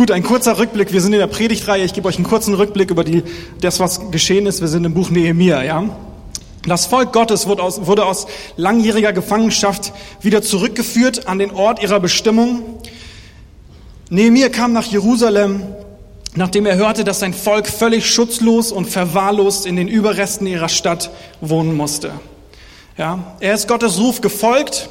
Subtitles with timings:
[0.00, 0.94] Gut, ein kurzer Rückblick.
[0.94, 1.84] Wir sind in der Predigtreihe.
[1.84, 3.22] Ich gebe euch einen kurzen Rückblick über die,
[3.60, 4.62] das, was geschehen ist.
[4.62, 5.90] Wir sind im Buch Nehemia, ja.
[6.66, 8.26] Das Volk Gottes wurde aus, wurde aus
[8.56, 9.92] langjähriger Gefangenschaft
[10.22, 12.62] wieder zurückgeführt an den Ort ihrer Bestimmung.
[14.08, 15.64] Nehemia kam nach Jerusalem,
[16.34, 21.10] nachdem er hörte, dass sein Volk völlig schutzlos und verwahrlost in den Überresten ihrer Stadt
[21.42, 22.12] wohnen musste.
[22.96, 24.88] Ja, er ist Gottes Ruf gefolgt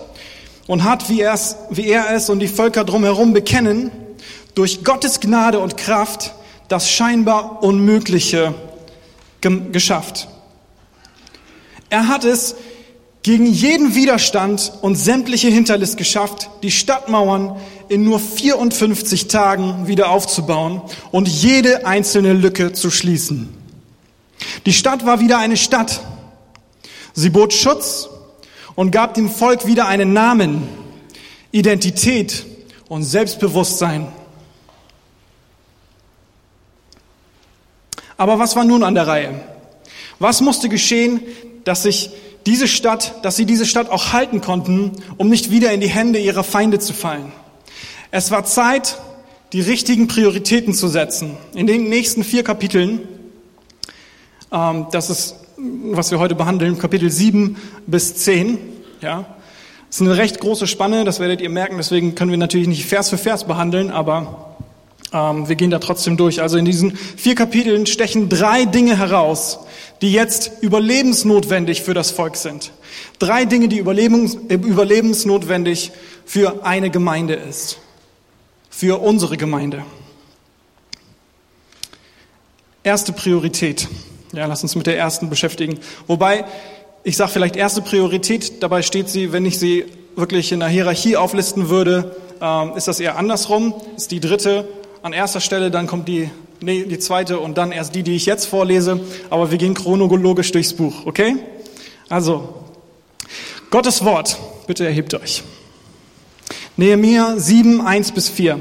[0.68, 1.26] und hat, wie
[1.72, 3.90] wie er es und die Völker drumherum bekennen,
[4.60, 6.34] durch Gottes Gnade und Kraft
[6.68, 8.54] das scheinbar Unmögliche
[9.72, 10.28] geschafft.
[11.90, 12.58] Er hat es
[13.24, 17.56] gegen jeden Widerstand und sämtliche Hinterlist geschafft, die Stadtmauern
[17.88, 20.82] in nur 54 Tagen wieder aufzubauen
[21.12, 23.48] und jede einzelne Lücke zu schließen.
[24.66, 26.02] Die Stadt war wieder eine Stadt.
[27.14, 28.10] Sie bot Schutz
[28.76, 30.68] und gab dem Volk wieder einen Namen,
[31.54, 32.46] Identität
[32.90, 34.19] und Selbstbewusstsein.
[38.20, 39.40] Aber was war nun an der Reihe?
[40.20, 41.22] Was musste geschehen,
[41.64, 42.12] dass sich
[42.46, 46.20] diese Stadt, dass sie diese Stadt auch halten konnten, um nicht wieder in die Hände
[46.20, 47.32] ihrer Feinde zu fallen.
[48.12, 48.98] Es war Zeit,
[49.54, 51.38] die richtigen Prioritäten zu setzen.
[51.54, 53.08] In den nächsten vier Kapiteln,
[54.52, 57.56] ähm, das ist, was wir heute behandeln, Kapitel 7
[57.88, 58.58] bis 10,
[59.02, 59.26] ja,
[59.88, 62.86] das ist eine recht große Spanne, das werdet ihr merken, deswegen können wir natürlich nicht
[62.86, 64.49] Vers für Vers behandeln, aber
[65.12, 66.42] wir gehen da trotzdem durch.
[66.42, 69.60] Also in diesen vier Kapiteln stechen drei Dinge heraus,
[70.02, 72.72] die jetzt überlebensnotwendig für das Volk sind.
[73.18, 75.92] Drei Dinge, die überlebens, überlebensnotwendig
[76.26, 77.80] für eine Gemeinde ist.
[78.70, 79.84] Für unsere Gemeinde.
[82.84, 83.88] Erste Priorität.
[84.32, 85.80] Ja, lass uns mit der ersten beschäftigen.
[86.08, 86.46] Wobei,
[87.04, 91.18] ich sage vielleicht erste Priorität, dabei steht sie, wenn ich sie wirklich in der Hierarchie
[91.18, 93.74] auflisten würde, ähm, ist das eher andersrum.
[93.98, 94.68] Ist die dritte
[95.02, 96.30] an erster Stelle, dann kommt die
[96.62, 100.52] nee, die zweite und dann erst die, die ich jetzt vorlese, aber wir gehen chronologisch
[100.52, 101.38] durchs Buch, okay?
[102.10, 102.64] Also,
[103.72, 104.38] Gottes Wort,
[104.68, 105.44] bitte erhebt euch.
[106.78, 108.60] Nehemiah 7, 1 bis 4.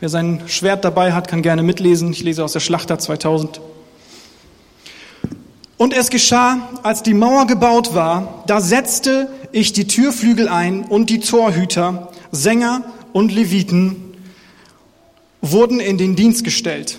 [0.00, 2.12] Wer sein Schwert dabei hat, kann gerne mitlesen.
[2.12, 3.60] Ich lese aus der Schlachter 2000.
[5.76, 11.10] Und es geschah, als die Mauer gebaut war, da setzte ich die Türflügel ein und
[11.10, 14.09] die Torhüter, Sänger und Leviten
[15.42, 16.98] wurden in den Dienst gestellt.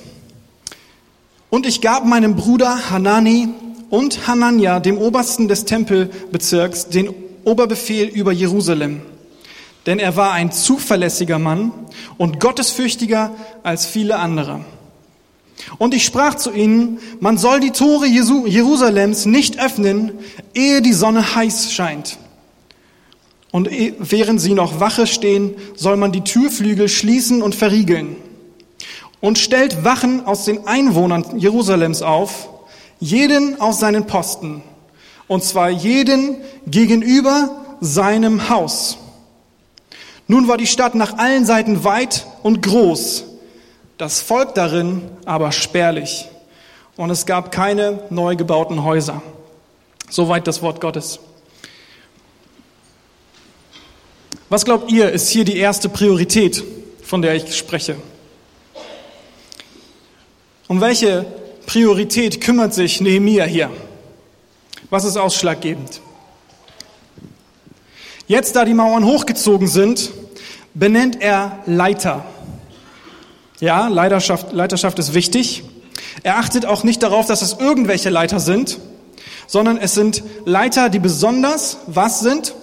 [1.49, 3.49] Und ich gab meinem Bruder Hanani
[3.89, 7.13] und Hanania, dem Obersten des Tempelbezirks, den
[7.43, 9.01] Oberbefehl über Jerusalem.
[9.85, 11.73] Denn er war ein zuverlässiger Mann
[12.17, 14.63] und gottesfürchtiger als viele andere.
[15.77, 20.13] Und ich sprach zu ihnen, man soll die Tore Jerusalems nicht öffnen,
[20.53, 22.17] ehe die Sonne heiß scheint.
[23.51, 28.15] Und eh, während sie noch Wache stehen, soll man die Türflügel schließen und verriegeln
[29.21, 32.49] und stellt Wachen aus den Einwohnern Jerusalems auf,
[32.99, 34.63] jeden auf seinen Posten,
[35.27, 36.37] und zwar jeden
[36.67, 38.97] gegenüber seinem Haus.
[40.27, 43.23] Nun war die Stadt nach allen Seiten weit und groß,
[43.97, 46.27] das Volk darin aber spärlich,
[46.97, 49.21] und es gab keine neu gebauten Häuser.
[50.09, 51.19] Soweit das Wort Gottes.
[54.49, 56.61] Was glaubt ihr, ist hier die erste Priorität,
[57.03, 57.95] von der ich spreche?
[60.71, 61.25] Um welche
[61.65, 63.69] Priorität kümmert sich Nehemia hier?
[64.89, 65.99] Was ist ausschlaggebend?
[68.25, 70.11] Jetzt, da die Mauern hochgezogen sind,
[70.73, 72.23] benennt er Leiter.
[73.59, 75.65] Ja, Leiterschaft, Leiterschaft ist wichtig.
[76.23, 78.79] Er achtet auch nicht darauf, dass es irgendwelche Leiter sind,
[79.47, 82.55] sondern es sind Leiter, die besonders was sind?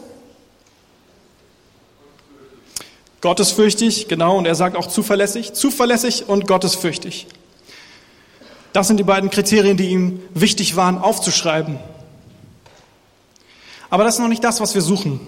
[3.20, 7.26] Gottesfürchtig, genau, und er sagt auch zuverlässig, zuverlässig und gottesfürchtig.
[8.78, 11.80] Das sind die beiden Kriterien, die ihm wichtig waren aufzuschreiben.
[13.90, 15.18] Aber das ist noch nicht das, was wir suchen.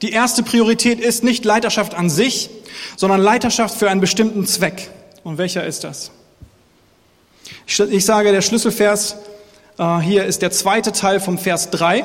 [0.00, 2.48] Die erste Priorität ist nicht Leiterschaft an sich,
[2.96, 4.90] sondern Leiterschaft für einen bestimmten Zweck.
[5.22, 6.10] Und welcher ist das?
[7.66, 9.16] Ich sage, der Schlüsselvers
[9.78, 12.02] äh, hier ist der zweite Teil vom Vers 3.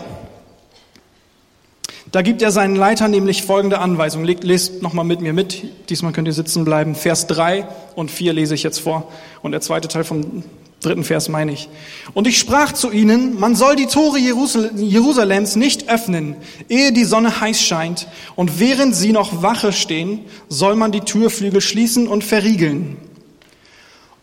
[2.12, 4.24] Da gibt er seinen Leitern nämlich folgende Anweisung.
[4.24, 5.63] Lest nochmal mit mir mit.
[5.89, 6.95] Diesmal könnt ihr sitzen bleiben.
[6.95, 9.12] Vers 3 und 4 lese ich jetzt vor.
[9.42, 10.44] Und der zweite Teil vom
[10.80, 11.69] dritten Vers meine ich.
[12.13, 16.36] Und ich sprach zu ihnen, man soll die Tore Jerusalems nicht öffnen,
[16.69, 18.07] ehe die Sonne heiß scheint.
[18.36, 22.98] Und während sie noch Wache stehen, soll man die Türflügel schließen und verriegeln.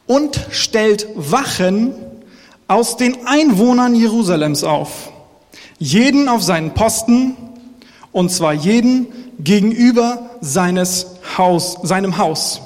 [0.06, 1.92] Und stellt Wachen
[2.68, 5.10] aus den Einwohnern Jerusalems auf.
[5.78, 7.36] Jeden auf seinen Posten
[8.14, 9.08] und zwar jeden
[9.40, 11.06] gegenüber seines
[11.36, 12.62] Haus, seinem Haus.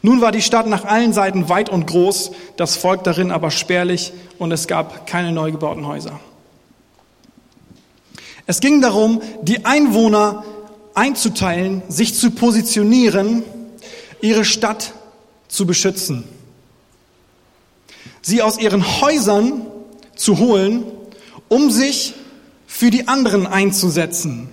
[0.00, 4.12] Nun war die Stadt nach allen Seiten weit und groß, das Volk darin aber spärlich
[4.38, 6.18] und es gab keine neu gebauten Häuser.
[8.46, 10.44] Es ging darum, die Einwohner
[10.94, 13.42] einzuteilen, sich zu positionieren,
[14.22, 14.94] ihre Stadt
[15.48, 16.24] zu beschützen.
[18.22, 19.66] Sie aus ihren Häusern
[20.16, 20.84] zu holen,
[21.48, 22.14] um sich
[22.76, 24.48] für die anderen einzusetzen.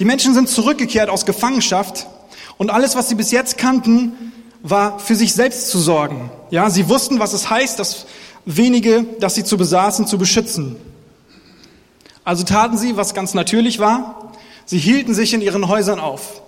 [0.00, 2.08] Die Menschen sind zurückgekehrt aus Gefangenschaft
[2.56, 6.32] und alles, was sie bis jetzt kannten, war für sich selbst zu sorgen.
[6.50, 8.06] Ja, sie wussten, was es heißt, das
[8.44, 10.74] wenige, das sie zu besaßen, zu beschützen.
[12.24, 14.32] Also taten sie, was ganz natürlich war.
[14.66, 16.42] Sie hielten sich in ihren Häusern auf.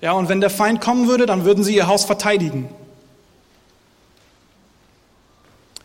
[0.00, 2.70] Ja, und wenn der Feind kommen würde, dann würden sie ihr Haus verteidigen.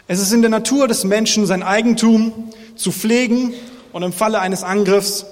[0.08, 3.54] Es ist in der Natur des Menschen, sein Eigentum zu pflegen
[3.92, 5.26] und im Falle eines Angriffs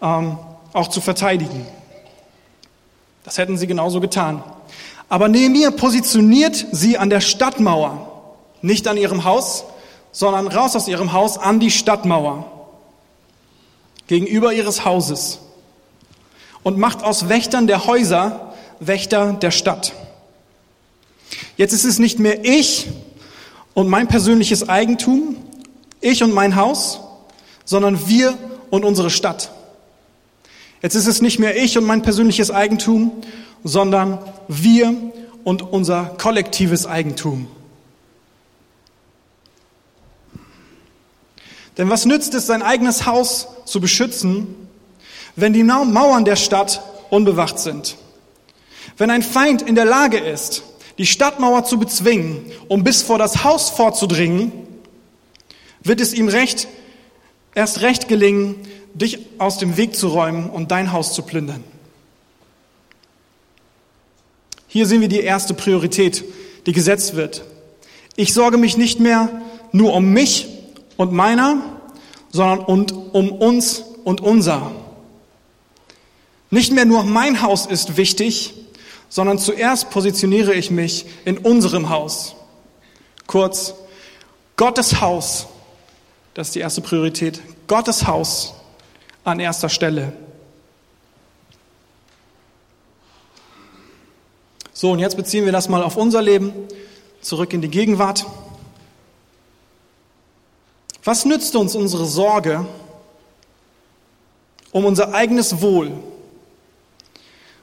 [0.00, 0.38] ähm,
[0.72, 1.66] auch zu verteidigen.
[3.24, 4.44] Das hätten sie genauso getan.
[5.08, 9.64] Aber Nehemiah positioniert sie an der Stadtmauer, nicht an ihrem Haus,
[10.12, 12.44] sondern raus aus ihrem Haus an die Stadtmauer,
[14.06, 15.40] gegenüber ihres Hauses
[16.62, 19.92] und macht aus Wächtern der Häuser Wächter der Stadt.
[21.56, 22.88] Jetzt ist es nicht mehr ich
[23.74, 25.36] und mein persönliches Eigentum,
[26.00, 27.00] ich und mein Haus,
[27.64, 28.36] sondern wir
[28.70, 29.52] und unsere Stadt.
[30.82, 33.12] Jetzt ist es nicht mehr ich und mein persönliches Eigentum,
[33.62, 34.94] sondern wir
[35.44, 37.46] und unser kollektives Eigentum.
[41.78, 44.54] Denn was nützt es, sein eigenes Haus zu beschützen,
[45.36, 47.96] wenn die Mauern der Stadt unbewacht sind?
[48.98, 50.62] Wenn ein Feind in der Lage ist,
[50.98, 54.52] die Stadtmauer zu bezwingen, um bis vor das Haus vorzudringen,
[55.82, 56.68] wird es ihm recht,
[57.54, 58.56] erst recht gelingen,
[58.94, 61.64] dich aus dem Weg zu räumen und dein Haus zu plündern.
[64.68, 66.24] Hier sehen wir die erste Priorität,
[66.66, 67.42] die gesetzt wird.
[68.16, 69.28] Ich sorge mich nicht mehr
[69.72, 70.48] nur um mich
[70.96, 71.58] und meiner,
[72.30, 74.72] sondern und um uns und unser.
[76.50, 78.54] Nicht mehr nur mein Haus ist wichtig,
[79.12, 82.34] sondern zuerst positioniere ich mich in unserem Haus.
[83.26, 83.74] Kurz,
[84.56, 85.48] Gottes Haus,
[86.32, 88.54] das ist die erste Priorität, Gottes Haus
[89.22, 90.14] an erster Stelle.
[94.72, 96.54] So, und jetzt beziehen wir das mal auf unser Leben,
[97.20, 98.24] zurück in die Gegenwart.
[101.04, 102.66] Was nützt uns unsere Sorge
[104.70, 105.92] um unser eigenes Wohl,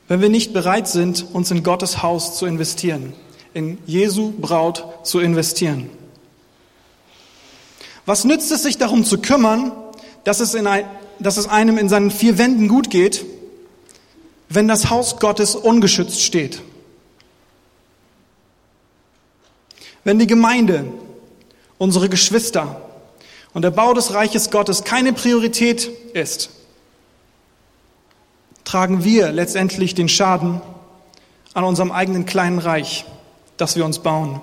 [0.10, 3.14] wenn wir nicht bereit sind, uns in Gottes Haus zu investieren,
[3.54, 5.90] in Jesu Braut zu investieren?
[8.08, 9.72] Was nützt es sich darum zu kümmern,
[10.24, 10.86] dass es, in ein,
[11.20, 13.24] dass es einem in seinen vier Wänden gut geht,
[14.50, 16.64] wenn das Haus Gottes ungeschützt steht?
[20.04, 20.86] Wenn die Gemeinde,
[21.78, 22.82] unsere Geschwister
[23.54, 26.50] und der Bau des Reiches Gottes keine Priorität ist,
[28.70, 30.62] tragen wir letztendlich den Schaden
[31.56, 33.04] an unserem eigenen kleinen Reich,
[33.58, 34.42] das wir uns bauen.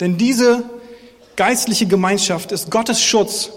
[0.00, 0.64] Denn diese
[1.36, 3.50] geistliche Gemeinschaft ist Gottes Schutz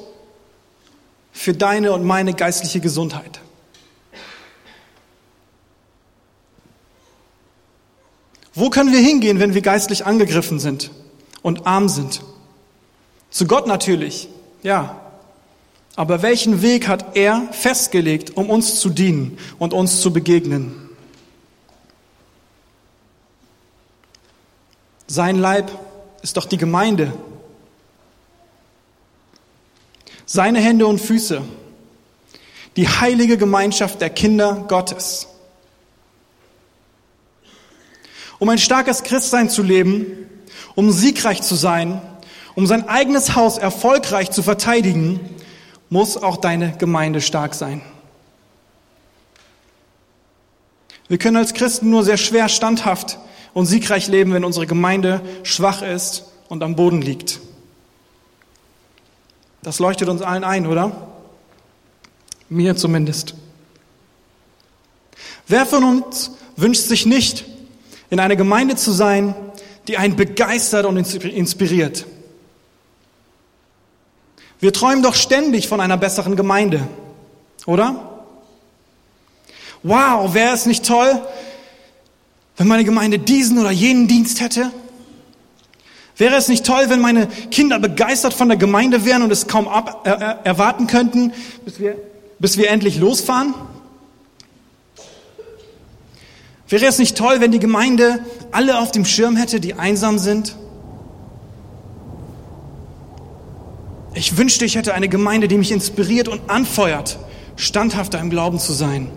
[1.31, 3.42] für deine und meine geistliche Gesundheit.
[8.53, 10.91] Wo können wir hingehen, wenn wir geistlich angegriffen sind
[11.41, 12.22] und arm sind?
[13.32, 14.30] Zu Gott natürlich,
[14.62, 15.00] ja.
[15.95, 20.89] Aber welchen Weg hat er festgelegt, um uns zu dienen und uns zu begegnen?
[25.07, 25.69] Sein Leib
[26.21, 27.12] ist doch die Gemeinde.
[30.25, 31.41] Seine Hände und Füße,
[32.77, 35.27] die heilige Gemeinschaft der Kinder Gottes.
[38.39, 40.05] Um ein starkes Christsein zu leben,
[40.75, 42.01] um siegreich zu sein,
[42.55, 45.19] um sein eigenes Haus erfolgreich zu verteidigen,
[45.91, 47.81] muss auch deine Gemeinde stark sein.
[51.10, 53.19] Wir können als Christen nur sehr schwer standhaft
[53.53, 57.41] und siegreich leben, wenn unsere Gemeinde schwach ist und am Boden liegt.
[59.62, 61.10] Das leuchtet uns allen ein, oder?
[62.48, 63.36] Mir zumindest.
[65.45, 67.43] Wer von uns wünscht sich nicht,
[68.10, 69.36] in einer Gemeinde zu sein,
[69.89, 72.05] die einen begeistert und inspiriert?
[74.62, 76.88] Wir träumen doch ständig von einer besseren Gemeinde,
[77.65, 78.25] oder?
[79.82, 81.20] Wow, wäre es nicht toll,
[82.58, 84.72] wenn meine Gemeinde diesen oder jenen Dienst hätte?
[86.15, 89.68] Wäre es nicht toll, wenn meine Kinder begeistert von der Gemeinde wären und es kaum
[89.68, 91.34] ab, äh, äh erwarten könnten,
[91.65, 91.98] bis wir,
[92.38, 93.56] bis wir endlich losfahren?
[96.70, 100.56] Wäre es nicht toll, wenn die Gemeinde alle auf dem Schirm hätte, die einsam sind?
[104.13, 107.18] Ich wünschte, ich hätte eine Gemeinde, die mich inspiriert und anfeuert,
[107.56, 109.10] standhafter im Glauben zu sein.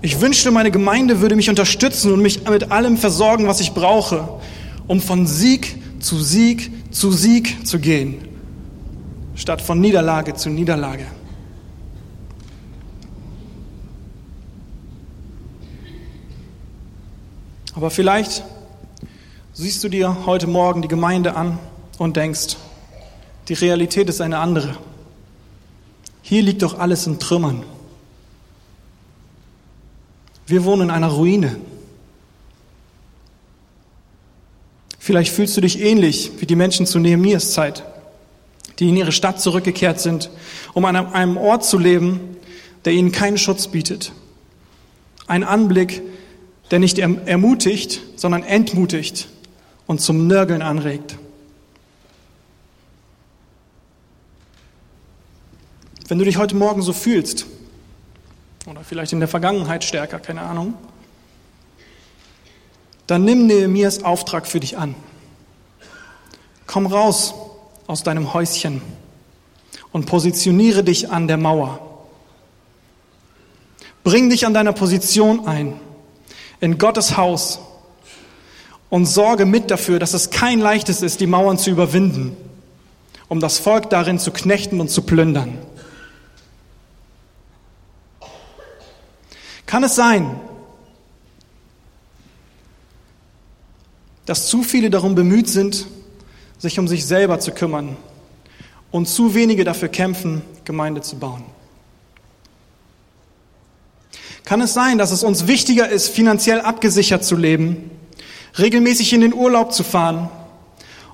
[0.00, 4.28] Ich wünschte, meine Gemeinde würde mich unterstützen und mich mit allem versorgen, was ich brauche,
[4.88, 8.16] um von Sieg zu Sieg zu Sieg zu gehen,
[9.36, 11.06] statt von Niederlage zu Niederlage.
[17.74, 18.44] Aber vielleicht
[19.52, 21.58] siehst du dir heute Morgen die Gemeinde an
[22.02, 22.56] und denkst,
[23.48, 24.76] die Realität ist eine andere.
[26.22, 27.62] Hier liegt doch alles in Trümmern.
[30.46, 31.56] Wir wohnen in einer Ruine.
[34.98, 37.84] Vielleicht fühlst du dich ähnlich wie die Menschen zu Nehemias Zeit,
[38.80, 40.30] die in ihre Stadt zurückgekehrt sind,
[40.74, 42.36] um an einem Ort zu leben,
[42.84, 44.10] der ihnen keinen Schutz bietet.
[45.28, 46.02] Ein Anblick,
[46.72, 49.28] der nicht ermutigt, sondern entmutigt
[49.86, 51.16] und zum Nörgeln anregt.
[56.12, 57.46] Wenn du dich heute Morgen so fühlst,
[58.66, 60.74] oder vielleicht in der Vergangenheit stärker, keine Ahnung,
[63.06, 64.94] dann nimm Nehemias Auftrag für dich an.
[66.66, 67.32] Komm raus
[67.86, 68.82] aus deinem Häuschen
[69.90, 71.80] und positioniere dich an der Mauer.
[74.04, 75.80] Bring dich an deiner Position ein,
[76.60, 77.58] in Gottes Haus
[78.90, 82.36] und sorge mit dafür, dass es kein leichtes ist, die Mauern zu überwinden,
[83.28, 85.56] um das Volk darin zu knechten und zu plündern.
[89.72, 90.38] Kann es sein,
[94.26, 95.86] dass zu viele darum bemüht sind,
[96.58, 97.96] sich um sich selber zu kümmern
[98.90, 101.44] und zu wenige dafür kämpfen, Gemeinde zu bauen?
[104.44, 107.90] Kann es sein, dass es uns wichtiger ist, finanziell abgesichert zu leben,
[108.58, 110.28] regelmäßig in den Urlaub zu fahren,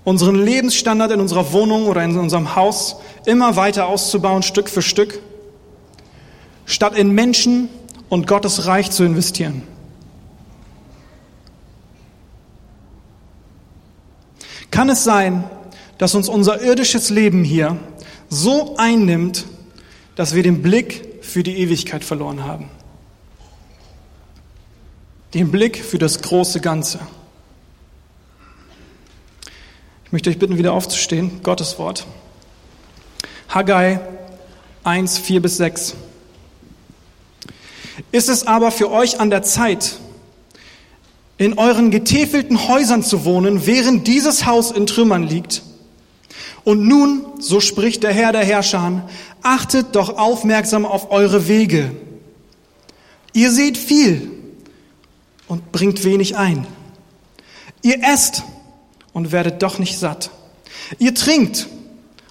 [0.03, 5.21] unseren Lebensstandard in unserer Wohnung oder in unserem Haus immer weiter auszubauen, Stück für Stück,
[6.67, 7.69] statt in Menschen
[8.09, 9.63] und Gottes Reich zu investieren.
[14.71, 15.45] Kann es sein,
[15.99, 17.77] dass uns unser irdisches Leben hier
[18.29, 19.47] so einnimmt,
[20.15, 22.71] dass wir den Blick für die Ewigkeit verloren haben?
[25.35, 27.01] Den Blick für das große Ganze.
[30.05, 31.43] Ich möchte euch bitten, wieder aufzustehen.
[31.43, 32.07] Gottes Wort.
[33.51, 34.01] Haggai
[34.85, 35.95] 1, 4 bis 6.
[38.13, 39.99] Ist es aber für euch an der Zeit,
[41.37, 45.63] in euren getäfelten Häusern zu wohnen, während dieses Haus in Trümmern liegt?
[46.65, 49.09] Und nun, so spricht der Herr der Herrscher,
[49.43, 51.93] achtet doch aufmerksam auf eure Wege.
[53.33, 54.31] Ihr seht viel
[55.47, 56.67] und bringt wenig ein.
[57.83, 58.43] Ihr esst
[59.13, 60.31] und werdet doch nicht satt.
[60.99, 61.69] Ihr trinkt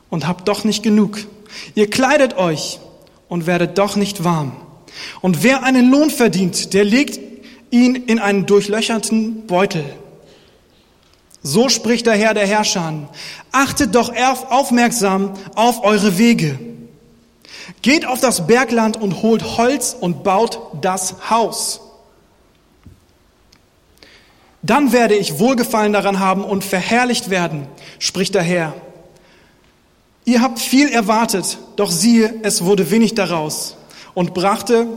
[0.09, 1.19] und habt doch nicht genug.
[1.75, 2.79] Ihr kleidet euch
[3.29, 4.55] und werdet doch nicht warm.
[5.22, 7.20] Und wer einen Lohn verdient, der legt
[7.72, 9.86] ihn in einen durchlöcherten Beutel.
[11.44, 13.10] So spricht der Herr der Herrscher.
[13.51, 14.12] Achtet doch
[14.50, 16.60] aufmerksam auf eure Wege.
[17.82, 21.82] Geht auf das Bergland und holt Holz und baut das Haus.
[24.62, 27.67] Dann werde ich Wohlgefallen daran haben und verherrlicht werden,
[28.00, 28.74] spricht der Herr.
[30.25, 33.76] Ihr habt viel erwartet, doch siehe, es wurde wenig daraus
[34.17, 34.88] und brachte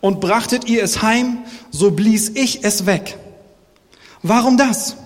[0.00, 3.18] und brachtet ihr es heim, so blies ich es weg.
[4.22, 4.96] Warum das?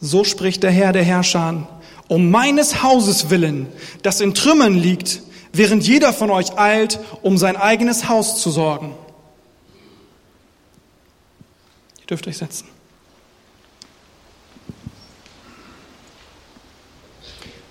[0.00, 1.66] So spricht der Herr der Herrscher,
[2.06, 3.66] um meines Hauses willen,
[4.02, 5.20] das in Trümmern liegt,
[5.52, 8.94] während jeder von euch eilt, um sein eigenes Haus zu sorgen.
[12.02, 12.68] Ihr dürft euch setzen.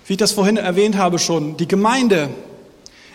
[0.04, 2.28] Wie ich das vorhin erwähnt habe schon, die Gemeinde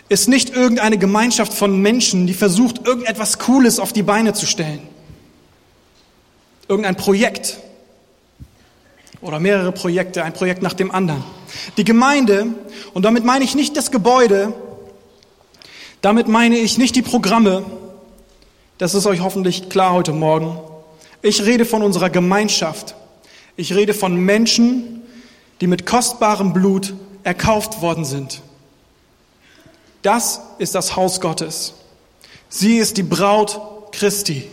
[0.08, 4.80] ist nicht irgendeine Gemeinschaft von Menschen, die versucht, irgendetwas Cooles auf die Beine zu stellen.
[6.68, 7.58] Irgendein Projekt
[9.20, 11.24] oder mehrere Projekte, ein Projekt nach dem anderen.
[11.76, 12.46] Die Gemeinde,
[12.92, 14.52] und damit meine ich nicht das Gebäude,
[16.02, 17.64] damit meine ich nicht die Programme,
[18.76, 20.58] das ist euch hoffentlich klar heute Morgen.
[21.22, 22.94] Ich rede von unserer Gemeinschaft.
[23.56, 25.02] Ich rede von Menschen,
[25.60, 26.92] die mit kostbarem Blut
[27.22, 28.42] erkauft worden sind.
[30.04, 31.72] Das ist das Haus Gottes.
[32.50, 33.58] Sie ist die Braut
[33.90, 34.46] Christi.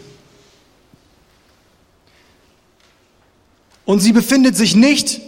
[3.84, 5.20] Und sie befindet sich nicht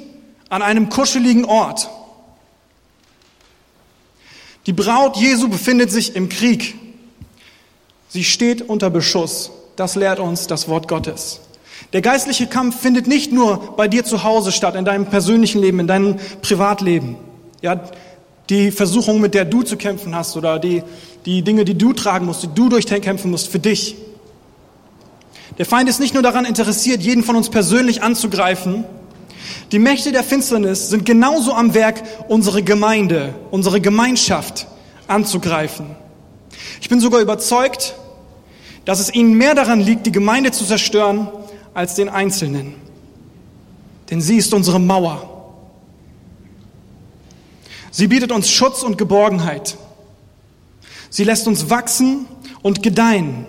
[0.47, 1.89] an einem kuscheligen Ort.
[4.65, 6.75] Die Braut Jesu befindet sich im Krieg.
[8.07, 9.51] Sie steht unter Beschuss.
[9.75, 11.41] Das lehrt uns das Wort Gottes.
[11.91, 15.81] Der geistliche Kampf findet nicht nur bei dir zu Hause statt, in deinem persönlichen Leben,
[15.81, 17.17] in deinem Privatleben.
[17.61, 17.91] Ja,
[18.49, 20.83] die Versuchung, mit der du zu kämpfen hast oder die,
[21.25, 23.95] die Dinge, die du tragen musst, die du durchkämpfen musst für dich.
[25.57, 28.85] Der Feind ist nicht nur daran interessiert, jeden von uns persönlich anzugreifen.
[29.71, 34.67] Die Mächte der Finsternis sind genauso am Werk, unsere Gemeinde, unsere Gemeinschaft
[35.07, 35.95] anzugreifen.
[36.81, 37.95] Ich bin sogar überzeugt,
[38.85, 41.29] dass es ihnen mehr daran liegt, die Gemeinde zu zerstören,
[41.73, 42.75] als den Einzelnen.
[44.09, 45.32] Denn sie ist unsere Mauer.
[47.93, 49.77] Sie bietet uns Schutz und Geborgenheit.
[51.11, 52.25] Sie lässt uns wachsen
[52.63, 53.45] und gedeihen.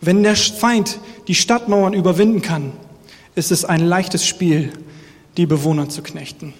[0.00, 2.72] Wenn der Feind die Stadtmauern überwinden kann,
[3.36, 4.72] ist es ein leichtes Spiel,
[5.36, 6.52] die Bewohner zu knechten.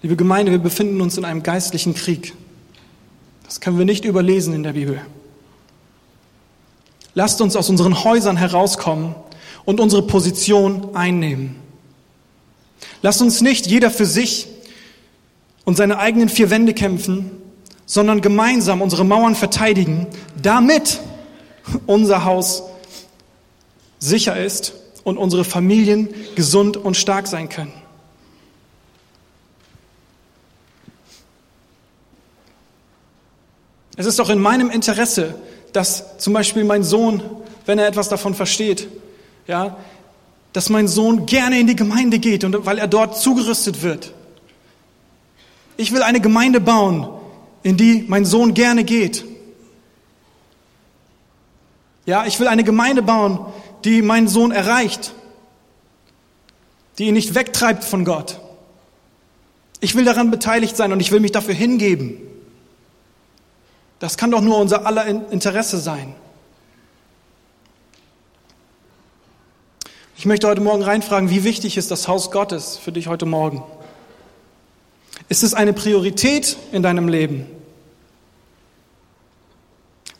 [0.00, 2.34] Liebe Gemeinde, wir befinden uns in einem geistlichen Krieg.
[3.42, 5.00] Das können wir nicht überlesen in der Bibel.
[7.14, 9.16] Lasst uns aus unseren Häusern herauskommen
[9.68, 11.56] und unsere Position einnehmen.
[13.02, 14.48] Lasst uns nicht jeder für sich
[15.66, 17.30] und seine eigenen vier Wände kämpfen,
[17.84, 20.06] sondern gemeinsam unsere Mauern verteidigen,
[20.40, 21.00] damit
[21.86, 22.62] unser Haus
[23.98, 24.72] sicher ist
[25.04, 27.74] und unsere Familien gesund und stark sein können.
[33.96, 35.34] Es ist doch in meinem Interesse,
[35.74, 37.22] dass zum Beispiel mein Sohn,
[37.66, 38.88] wenn er etwas davon versteht,
[39.48, 39.76] ja,
[40.52, 44.12] dass mein Sohn gerne in die Gemeinde geht und weil er dort zugerüstet wird.
[45.76, 47.08] Ich will eine Gemeinde bauen,
[47.62, 49.24] in die mein Sohn gerne geht.
[52.06, 53.40] Ja, ich will eine Gemeinde bauen,
[53.84, 55.12] die meinen Sohn erreicht,
[56.98, 58.40] die ihn nicht wegtreibt von Gott.
[59.80, 62.18] Ich will daran beteiligt sein und ich will mich dafür hingeben.
[63.98, 66.14] Das kann doch nur unser aller Interesse sein.
[70.18, 73.62] Ich möchte heute Morgen reinfragen, wie wichtig ist das Haus Gottes für dich heute Morgen?
[75.28, 77.46] Ist es eine Priorität in deinem Leben?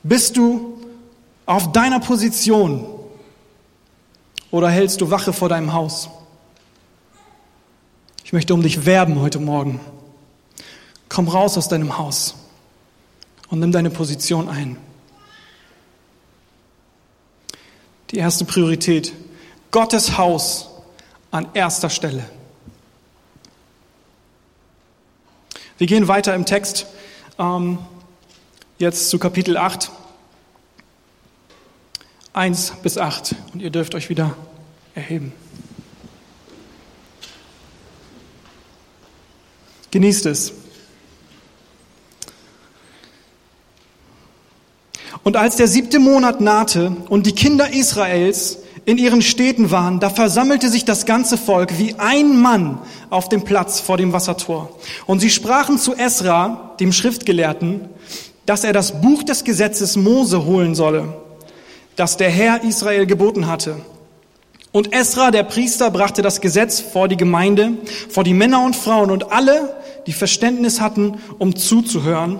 [0.05, 0.79] Bist du
[1.47, 2.87] auf deiner Position
[4.53, 6.09] oder hältst du Wache vor deinem Haus?
[8.23, 9.81] Ich möchte um dich werben heute Morgen.
[11.09, 12.37] Komm raus aus deinem Haus
[13.49, 14.77] und nimm deine Position ein.
[18.13, 19.13] Die erste Priorität,
[19.71, 20.69] Gottes Haus
[21.31, 22.25] an erster Stelle.
[25.77, 26.87] Wir gehen weiter im Text,
[27.39, 27.79] ähm,
[28.79, 29.91] jetzt zu Kapitel 8,
[32.33, 33.35] 1 bis 8.
[33.53, 34.35] Und ihr dürft euch wieder
[34.95, 35.33] erheben.
[39.91, 40.53] Genießt es.
[45.23, 50.09] Und als der siebte Monat nahte und die Kinder Israels in ihren Städten waren, da
[50.09, 52.79] versammelte sich das ganze Volk wie ein Mann
[53.11, 54.71] auf dem Platz vor dem Wassertor.
[55.05, 57.83] Und sie sprachen zu Esra, dem Schriftgelehrten,
[58.47, 61.15] dass er das Buch des Gesetzes Mose holen solle,
[61.97, 63.77] das der Herr Israel geboten hatte.
[64.73, 67.73] Und Esra, der Priester, brachte das Gesetz vor die Gemeinde,
[68.09, 72.39] vor die Männer und Frauen und alle, die Verständnis hatten, um zuzuhören,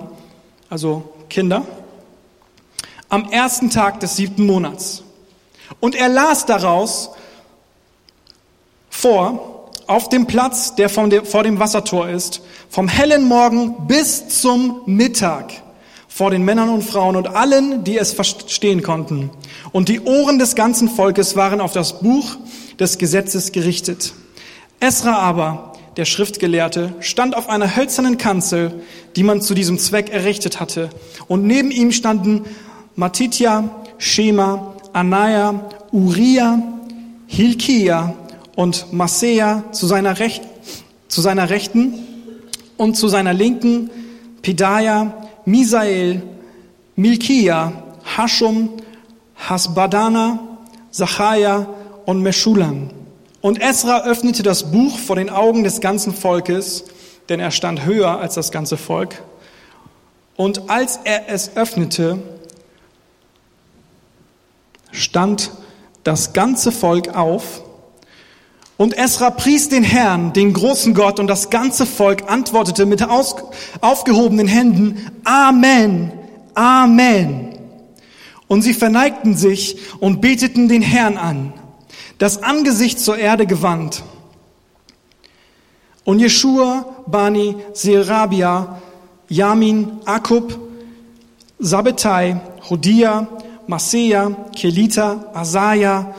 [0.67, 1.61] also Kinder
[3.07, 5.03] am ersten Tag des siebten Monats.
[5.79, 7.11] Und er las daraus
[8.89, 15.51] vor, auf dem Platz, der vor dem Wassertor ist, vom hellen Morgen bis zum Mittag
[16.19, 19.29] vor den Männern und Frauen und allen, die es verstehen konnten.
[19.71, 22.35] Und die Ohren des ganzen Volkes waren auf das Buch
[22.77, 24.13] des Gesetzes gerichtet.
[24.81, 28.83] Esra aber, der Schriftgelehrte, stand auf einer hölzernen Kanzel,
[29.15, 30.89] die man zu diesem Zweck errichtet hatte.
[31.29, 32.43] Und neben ihm standen
[32.97, 36.61] Matitja, Shema, Anaya, Uriah,
[37.27, 38.15] Hilkia
[38.55, 40.15] und Masea zu seiner,
[41.07, 41.93] zu seiner Rechten
[42.77, 43.89] und zu seiner Linken
[44.41, 45.13] Pedaya,
[45.45, 46.21] Misael,
[46.95, 47.71] Milkia,
[48.17, 48.69] Hashum,
[49.35, 50.39] Hasbadana,
[50.91, 51.67] Zachaya
[52.05, 52.89] und Meschulam.
[53.41, 56.85] Und Esra öffnete das Buch vor den Augen des ganzen Volkes,
[57.29, 59.21] denn er stand höher als das ganze Volk.
[60.35, 62.19] Und als er es öffnete,
[64.91, 65.51] stand
[66.03, 67.61] das ganze Volk auf
[68.79, 73.03] und Esra pries den Herrn, den großen Gott, und das ganze Volk antwortete mit
[73.81, 76.13] aufgehobenen Händen, Amen,
[76.53, 77.59] Amen.
[78.47, 81.53] Und sie verneigten sich und beteten den Herrn an,
[82.19, 84.01] das Angesicht zur Erde gewandt.
[86.05, 88.81] Und Jeschua, Bani, Serabia,
[89.27, 90.57] Yamin, Akub,
[91.59, 93.27] Sabbetai, Hodia,
[93.69, 96.15] Maseja, Kelita, Asaja,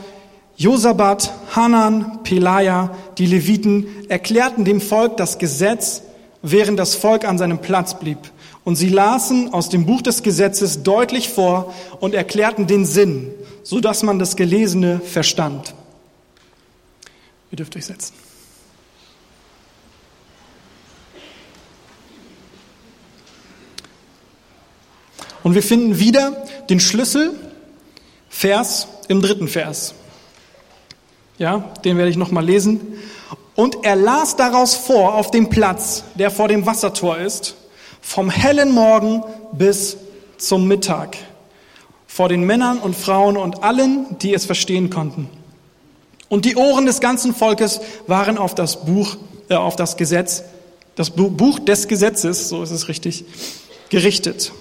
[0.55, 6.01] Josabat, Hanan, Pelaja, die Leviten erklärten dem Volk das Gesetz,
[6.41, 8.19] während das Volk an seinem Platz blieb.
[8.63, 13.29] Und sie lasen aus dem Buch des Gesetzes deutlich vor und erklärten den Sinn,
[13.63, 15.75] so dass man das Gelesene verstand.
[17.51, 18.13] Ihr dürft euch setzen.
[25.43, 27.33] Und wir finden wieder den Schlüssel,
[28.29, 29.93] Vers im dritten Vers.
[31.37, 32.79] Ja, den werde ich nochmal lesen.
[33.55, 37.55] Und er las daraus vor auf dem Platz, der vor dem Wassertor ist,
[38.01, 39.97] vom hellen Morgen bis
[40.37, 41.17] zum Mittag,
[42.07, 45.29] vor den Männern und Frauen und allen, die es verstehen konnten.
[46.29, 49.17] Und die Ohren des ganzen Volkes waren auf das Buch,
[49.49, 50.43] äh, auf das Gesetz,
[50.95, 53.25] das Buch des Gesetzes, so ist es richtig,
[53.89, 54.51] gerichtet.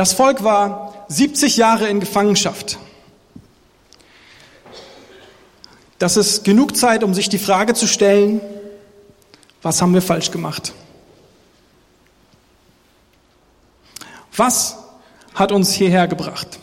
[0.00, 2.78] Das Volk war 70 Jahre in Gefangenschaft.
[5.98, 8.40] Das ist genug Zeit, um sich die Frage zu stellen,
[9.60, 10.72] was haben wir falsch gemacht?
[14.34, 14.78] Was
[15.34, 16.58] hat uns hierher gebracht?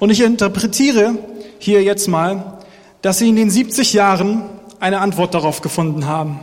[0.00, 1.20] Und ich interpretiere
[1.60, 2.58] hier jetzt mal,
[3.00, 4.42] dass Sie in den 70 Jahren
[4.80, 6.40] eine Antwort darauf gefunden haben.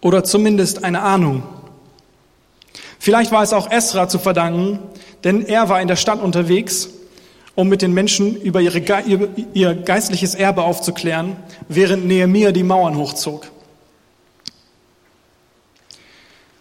[0.00, 1.59] Oder zumindest eine Ahnung.
[3.00, 4.78] Vielleicht war es auch Esra zu verdanken,
[5.24, 6.90] denn er war in der Stadt unterwegs
[7.54, 8.78] um mit den Menschen über ihre,
[9.52, 11.36] ihr geistliches Erbe aufzuklären,
[11.68, 13.50] während Nehemiah die Mauern hochzog.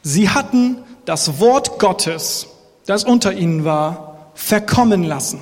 [0.01, 2.47] Sie hatten das Wort Gottes,
[2.85, 5.39] das unter ihnen war, verkommen lassen.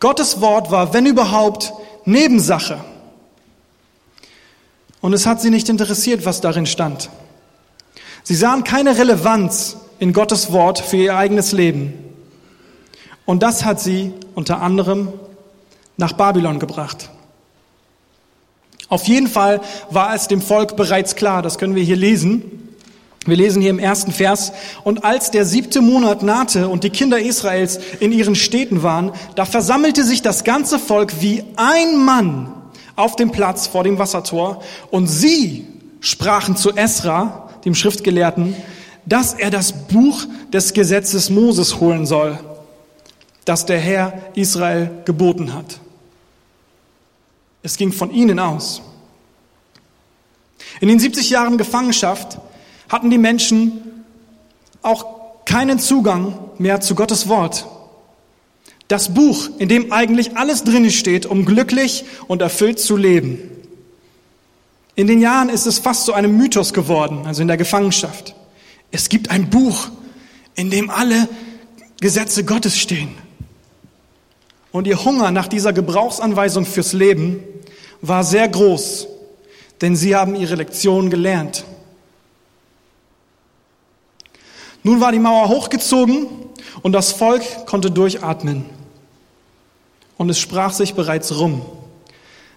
[0.00, 1.72] Gottes Wort war, wenn überhaupt,
[2.04, 2.78] Nebensache.
[5.00, 7.10] Und es hat sie nicht interessiert, was darin stand.
[8.24, 11.94] Sie sahen keine Relevanz in Gottes Wort für ihr eigenes Leben.
[13.24, 15.12] Und das hat sie unter anderem
[15.96, 17.10] nach Babylon gebracht.
[18.88, 22.74] Auf jeden Fall war es dem Volk bereits klar, das können wir hier lesen.
[23.26, 24.52] Wir lesen hier im ersten Vers,
[24.84, 29.44] und als der siebte Monat nahte und die Kinder Israels in ihren Städten waren, da
[29.44, 32.54] versammelte sich das ganze Volk wie ein Mann
[32.98, 35.66] auf dem Platz vor dem Wassertor, und sie
[36.00, 38.56] sprachen zu Esra, dem Schriftgelehrten,
[39.06, 42.38] dass er das Buch des Gesetzes Moses holen soll,
[43.44, 45.78] das der Herr Israel geboten hat.
[47.62, 48.82] Es ging von ihnen aus.
[50.80, 52.38] In den 70 Jahren Gefangenschaft
[52.88, 54.04] hatten die Menschen
[54.82, 57.66] auch keinen Zugang mehr zu Gottes Wort.
[58.88, 63.38] Das Buch, in dem eigentlich alles drin steht, um glücklich und erfüllt zu leben.
[64.94, 68.34] In den Jahren ist es fast zu einem Mythos geworden, also in der Gefangenschaft.
[68.90, 69.90] Es gibt ein Buch,
[70.54, 71.28] in dem alle
[72.00, 73.10] Gesetze Gottes stehen.
[74.72, 77.42] Und ihr Hunger nach dieser Gebrauchsanweisung fürs Leben
[78.00, 79.06] war sehr groß,
[79.82, 81.64] denn sie haben ihre Lektion gelernt.
[84.82, 86.26] Nun war die Mauer hochgezogen
[86.82, 88.77] und das Volk konnte durchatmen.
[90.18, 91.62] Und es sprach sich bereits rum.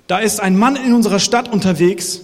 [0.08, 2.19] Da ist ein Mann in unserer Stadt unterwegs,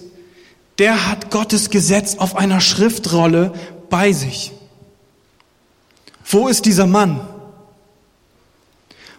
[0.78, 3.52] der hat Gottes Gesetz auf einer Schriftrolle
[3.88, 4.52] bei sich.
[6.24, 7.20] Wo ist dieser Mann?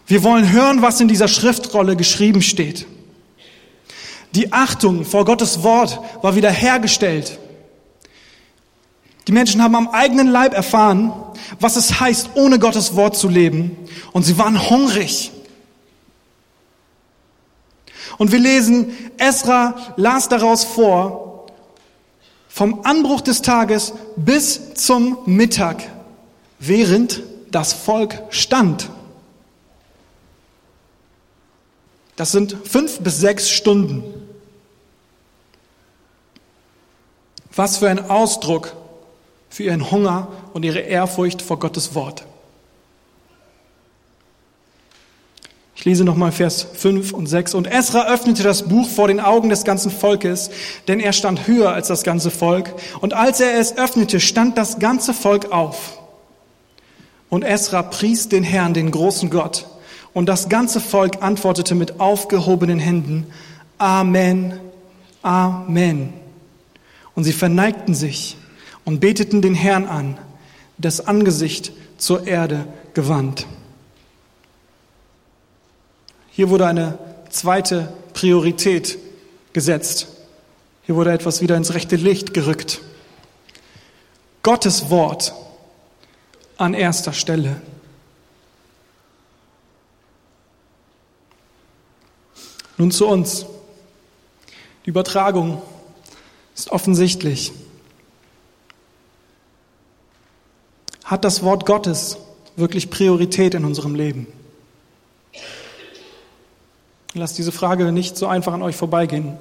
[0.06, 2.86] Wir wollen hören, was in dieser Schriftrolle geschrieben steht.
[4.34, 7.38] Die Achtung vor Gottes Wort war wiederhergestellt.
[9.26, 11.12] Die Menschen haben am eigenen Leib erfahren,
[11.58, 13.76] was es heißt, ohne Gottes Wort zu leben.
[14.12, 15.32] Und sie waren hungrig.
[18.20, 21.46] Und wir lesen, Esra las daraus vor,
[22.50, 25.82] vom Anbruch des Tages bis zum Mittag,
[26.58, 28.90] während das Volk stand.
[32.16, 34.04] Das sind fünf bis sechs Stunden.
[37.56, 38.76] Was für ein Ausdruck
[39.48, 42.26] für ihren Hunger und ihre Ehrfurcht vor Gottes Wort.
[45.80, 47.54] Ich lese nochmal Vers 5 und 6.
[47.54, 50.50] Und Esra öffnete das Buch vor den Augen des ganzen Volkes,
[50.88, 52.74] denn er stand höher als das ganze Volk.
[53.00, 55.98] Und als er es öffnete, stand das ganze Volk auf.
[57.30, 59.68] Und Esra pries den Herrn, den großen Gott.
[60.12, 63.28] Und das ganze Volk antwortete mit aufgehobenen Händen,
[63.78, 64.60] Amen,
[65.22, 66.12] Amen.
[67.14, 68.36] Und sie verneigten sich
[68.84, 70.18] und beteten den Herrn an,
[70.76, 73.46] das Angesicht zur Erde gewandt.
[76.40, 76.98] Hier wurde eine
[77.28, 78.96] zweite Priorität
[79.52, 80.06] gesetzt.
[80.84, 82.80] Hier wurde etwas wieder ins rechte Licht gerückt.
[84.42, 85.34] Gottes Wort
[86.56, 87.60] an erster Stelle.
[92.78, 93.44] Nun zu uns.
[94.86, 95.60] Die Übertragung
[96.56, 97.52] ist offensichtlich.
[101.04, 102.16] Hat das Wort Gottes
[102.56, 104.39] wirklich Priorität in unserem Leben?
[107.14, 109.36] Lasst diese Frage nicht so einfach an euch vorbeigehen.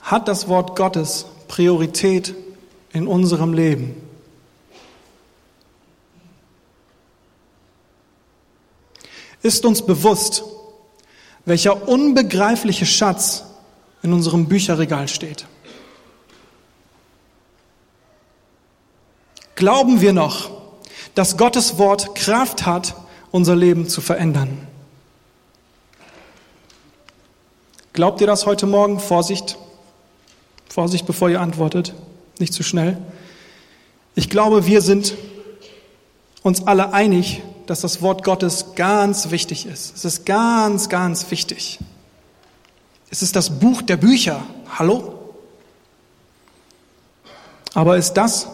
[0.00, 2.34] Hat das Wort Gottes Priorität
[2.92, 3.96] in unserem Leben?
[9.42, 10.44] Ist uns bewusst,
[11.44, 13.44] welcher unbegreifliche Schatz
[14.02, 15.46] in unserem Bücherregal steht?
[19.56, 20.50] Glauben wir noch,
[21.16, 22.94] dass Gottes Wort Kraft hat,
[23.32, 24.68] unser Leben zu verändern?
[27.92, 28.98] Glaubt ihr das heute Morgen?
[28.98, 29.58] Vorsicht.
[30.70, 31.92] Vorsicht, bevor ihr antwortet.
[32.38, 32.96] Nicht zu schnell.
[34.14, 35.14] Ich glaube, wir sind
[36.42, 39.94] uns alle einig, dass das Wort Gottes ganz wichtig ist.
[39.94, 41.80] Es ist ganz, ganz wichtig.
[43.10, 44.42] Es ist das Buch der Bücher.
[44.78, 45.18] Hallo?
[47.74, 48.48] Aber ist das,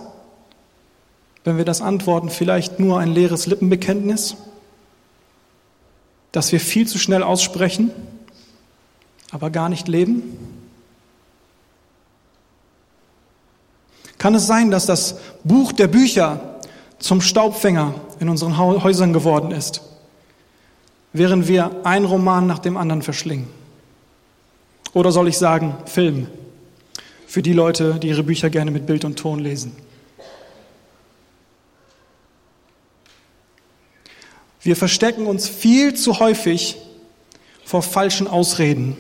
[1.45, 4.37] wenn wir das antworten, vielleicht nur ein leeres Lippenbekenntnis,
[6.33, 7.93] das wir viel zu schnell aussprechen?
[9.31, 10.23] Aber gar nicht leben?
[14.19, 16.59] Kann es sein, dass das Buch der Bücher
[16.99, 19.83] zum Staubfänger in unseren Häusern geworden ist,
[21.13, 23.49] während wir ein Roman nach dem anderen verschlingen?
[24.93, 26.27] Oder soll ich sagen, Film,
[27.27, 29.77] für die Leute, die ihre Bücher gerne mit Bild und Ton lesen?
[34.61, 36.77] Wir verstecken uns viel zu häufig
[37.65, 38.97] vor falschen Ausreden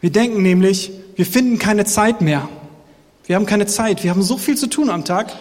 [0.00, 2.48] wir denken nämlich, wir finden keine Zeit mehr.
[3.26, 4.02] Wir haben keine Zeit.
[4.02, 5.32] Wir haben so viel zu tun am Tag,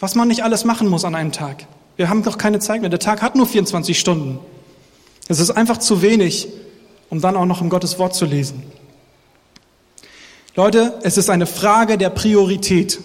[0.00, 1.66] was man nicht alles machen muss an einem Tag.
[1.96, 2.90] Wir haben doch keine Zeit mehr.
[2.90, 4.40] Der Tag hat nur 24 Stunden.
[5.28, 6.48] Es ist einfach zu wenig,
[7.10, 8.62] um dann auch noch im Gottes Wort zu lesen.
[10.56, 12.98] Leute, es ist eine Frage der Priorität.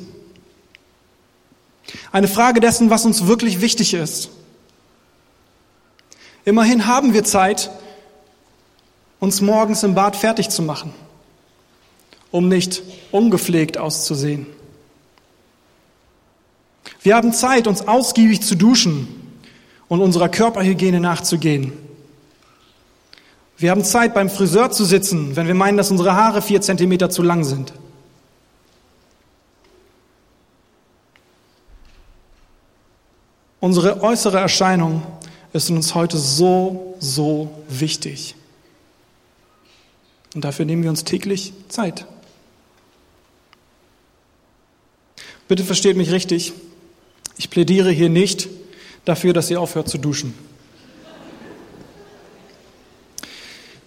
[2.12, 4.30] Eine Frage dessen, was uns wirklich wichtig ist.
[6.44, 7.70] Immerhin haben wir Zeit,
[9.20, 10.94] uns morgens im Bad fertig zu machen,
[12.32, 14.46] um nicht ungepflegt auszusehen.
[17.02, 19.08] Wir haben Zeit, uns ausgiebig zu duschen
[19.88, 21.74] und unserer Körperhygiene nachzugehen.
[23.58, 27.10] Wir haben Zeit, beim Friseur zu sitzen, wenn wir meinen, dass unsere Haare vier Zentimeter
[27.10, 27.74] zu lang sind.
[33.60, 35.02] Unsere äußere Erscheinung
[35.54, 38.37] ist uns heute so, so wichtig.
[40.38, 42.06] Und dafür nehmen wir uns täglich Zeit.
[45.48, 46.54] Bitte versteht mich richtig.
[47.40, 48.48] Ich plädiere hier nicht
[49.04, 50.36] dafür, dass ihr aufhört zu duschen.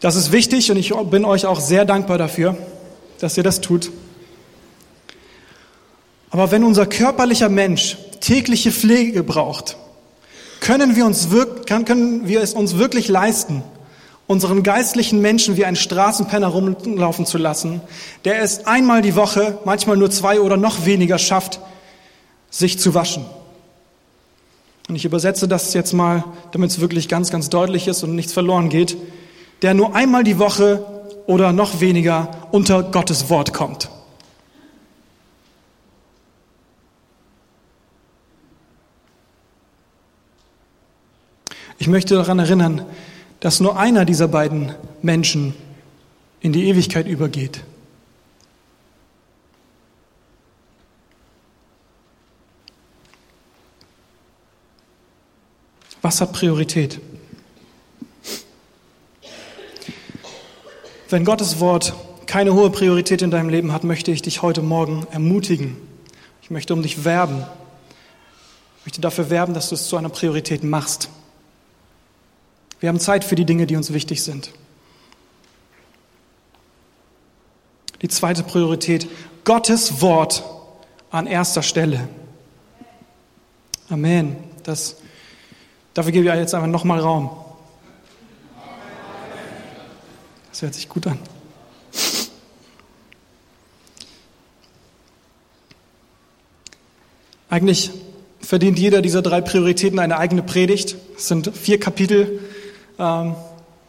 [0.00, 2.56] Das ist wichtig und ich bin euch auch sehr dankbar dafür,
[3.20, 3.92] dass ihr das tut.
[6.30, 9.76] Aber wenn unser körperlicher Mensch tägliche Pflege braucht,
[10.58, 11.28] können wir, uns,
[11.86, 13.62] können wir es uns wirklich leisten,
[14.30, 17.80] unseren geistlichen Menschen wie einen Straßenpenner rumlaufen zu lassen,
[18.24, 21.58] der es einmal die Woche, manchmal nur zwei oder noch weniger schafft,
[22.48, 23.26] sich zu waschen.
[24.88, 28.32] Und ich übersetze das jetzt mal, damit es wirklich ganz, ganz deutlich ist und nichts
[28.32, 28.96] verloren geht,
[29.62, 30.84] der nur einmal die Woche
[31.26, 33.90] oder noch weniger unter Gottes Wort kommt.
[41.80, 42.86] Ich möchte daran erinnern,
[43.40, 45.54] dass nur einer dieser beiden Menschen
[46.40, 47.64] in die Ewigkeit übergeht.
[56.02, 57.00] Was hat Priorität?
[61.10, 61.94] Wenn Gottes Wort
[62.26, 65.76] keine hohe Priorität in deinem Leben hat, möchte ich dich heute Morgen ermutigen.
[66.42, 67.44] Ich möchte um dich werben.
[68.78, 71.10] Ich möchte dafür werben, dass du es zu einer Priorität machst.
[72.80, 74.50] Wir haben Zeit für die Dinge, die uns wichtig sind.
[78.00, 79.06] Die zweite Priorität,
[79.44, 80.42] Gottes Wort
[81.10, 82.08] an erster Stelle.
[83.90, 84.36] Amen.
[84.62, 84.96] Das,
[85.92, 87.30] dafür gebe ich jetzt einfach nochmal Raum.
[90.48, 91.18] Das hört sich gut an.
[97.50, 97.90] Eigentlich
[98.40, 100.96] verdient jeder dieser drei Prioritäten eine eigene Predigt.
[101.16, 102.40] Es sind vier Kapitel
[103.00, 103.34] ähm,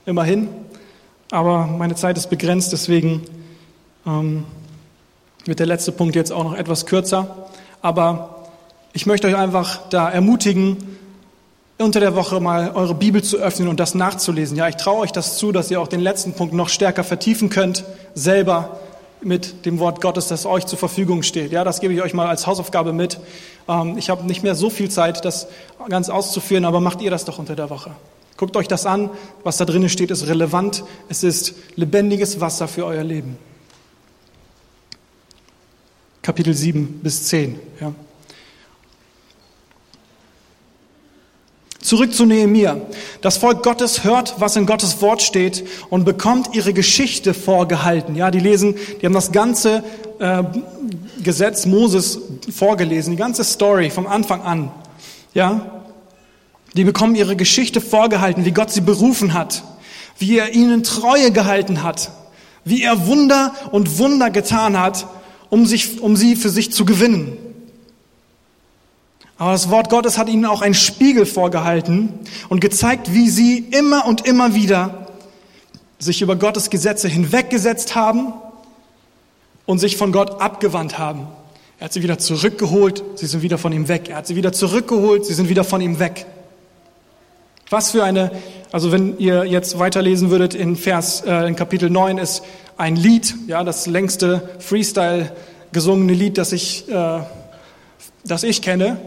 [0.05, 0.47] immerhin.
[1.29, 3.23] Aber meine Zeit ist begrenzt, deswegen
[4.05, 4.45] ähm,
[5.45, 7.47] wird der letzte Punkt jetzt auch noch etwas kürzer.
[7.81, 8.47] Aber
[8.93, 10.77] ich möchte euch einfach da ermutigen,
[11.77, 14.55] unter der Woche mal eure Bibel zu öffnen und das nachzulesen.
[14.55, 17.49] Ja, ich traue euch das zu, dass ihr auch den letzten Punkt noch stärker vertiefen
[17.49, 18.79] könnt, selber
[19.23, 21.51] mit dem Wort Gottes, das euch zur Verfügung steht.
[21.51, 23.19] Ja, das gebe ich euch mal als Hausaufgabe mit.
[23.67, 25.47] Ähm, ich habe nicht mehr so viel Zeit, das
[25.89, 27.91] ganz auszuführen, aber macht ihr das doch unter der Woche.
[28.41, 29.11] Guckt euch das an.
[29.43, 30.83] Was da drinnen steht, ist relevant.
[31.09, 33.37] Es ist lebendiges Wasser für euer Leben.
[36.23, 37.59] Kapitel 7 bis 10.
[37.79, 37.93] Ja.
[41.81, 42.81] Zurück zu Nehemia.
[43.21, 48.15] Das Volk Gottes hört, was in Gottes Wort steht und bekommt ihre Geschichte vorgehalten.
[48.15, 49.83] Ja, die lesen, die haben das ganze
[50.17, 50.43] äh,
[51.23, 52.19] Gesetz Moses
[52.51, 54.71] vorgelesen, die ganze Story vom Anfang an.
[55.35, 55.80] Ja,
[56.75, 59.63] die bekommen ihre Geschichte vorgehalten, wie Gott sie berufen hat,
[60.17, 62.11] wie er ihnen Treue gehalten hat,
[62.63, 65.07] wie er Wunder und Wunder getan hat,
[65.49, 67.37] um sich, um sie für sich zu gewinnen.
[69.37, 74.05] Aber das Wort Gottes hat ihnen auch einen Spiegel vorgehalten und gezeigt, wie sie immer
[74.05, 75.07] und immer wieder
[75.97, 78.33] sich über Gottes Gesetze hinweggesetzt haben
[79.65, 81.27] und sich von Gott abgewandt haben.
[81.79, 84.09] Er hat sie wieder zurückgeholt, sie sind wieder von ihm weg.
[84.09, 86.27] Er hat sie wieder zurückgeholt, sie sind wieder von ihm weg.
[87.71, 88.31] Was für eine,
[88.73, 92.43] also wenn ihr jetzt weiterlesen würdet in Vers, äh, in Kapitel 9 ist
[92.75, 95.31] ein Lied, ja, das längste Freestyle
[95.71, 97.21] gesungene Lied, das ich, äh,
[98.25, 98.97] das ich kenne.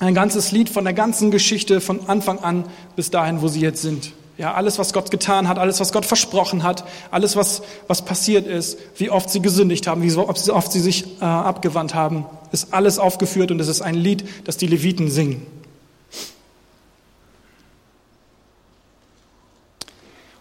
[0.00, 2.64] Ein ganzes Lied von der ganzen Geschichte von Anfang an
[2.96, 4.10] bis dahin, wo sie jetzt sind.
[4.36, 8.48] Ja, alles, was Gott getan hat, alles, was Gott versprochen hat, alles, was, was passiert
[8.48, 12.98] ist, wie oft sie gesündigt haben, wie oft sie sich äh, abgewandt haben, ist alles
[12.98, 15.55] aufgeführt und es ist ein Lied, das die Leviten singen.